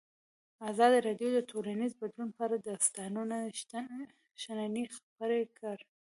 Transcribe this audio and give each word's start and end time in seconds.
ازادي 0.71 0.99
راډیو 1.07 1.29
د 1.33 1.39
ټولنیز 1.51 1.91
بدلون 2.01 2.29
په 2.35 2.41
اړه 2.45 2.57
د 2.59 2.67
استادانو 2.79 3.23
شننې 4.41 4.83
خپرې 4.95 5.41
کړي. 5.59 5.85